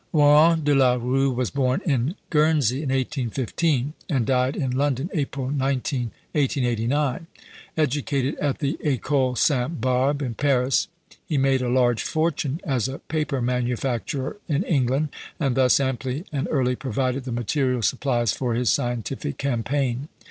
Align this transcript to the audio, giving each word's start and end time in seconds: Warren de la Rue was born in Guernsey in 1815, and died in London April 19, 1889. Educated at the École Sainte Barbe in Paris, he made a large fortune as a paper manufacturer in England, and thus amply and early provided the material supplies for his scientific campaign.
Warren 0.11 0.63
de 0.63 0.73
la 0.73 0.95
Rue 0.95 1.29
was 1.29 1.51
born 1.51 1.79
in 1.85 2.15
Guernsey 2.31 2.77
in 2.81 2.89
1815, 2.89 3.93
and 4.09 4.25
died 4.25 4.55
in 4.55 4.71
London 4.71 5.11
April 5.13 5.51
19, 5.51 6.05
1889. 6.31 7.27
Educated 7.77 8.35
at 8.39 8.57
the 8.57 8.79
École 8.83 9.37
Sainte 9.37 9.79
Barbe 9.79 10.23
in 10.23 10.33
Paris, 10.33 10.87
he 11.27 11.37
made 11.37 11.61
a 11.61 11.69
large 11.69 12.01
fortune 12.03 12.59
as 12.63 12.87
a 12.87 12.97
paper 12.97 13.43
manufacturer 13.43 14.37
in 14.47 14.63
England, 14.63 15.09
and 15.39 15.55
thus 15.55 15.79
amply 15.79 16.25
and 16.31 16.47
early 16.49 16.75
provided 16.75 17.25
the 17.25 17.31
material 17.31 17.83
supplies 17.83 18.33
for 18.33 18.55
his 18.55 18.71
scientific 18.71 19.37
campaign. 19.37 20.07